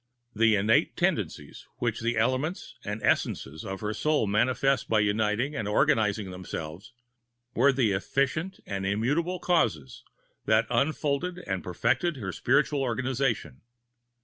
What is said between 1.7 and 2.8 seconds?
which the elements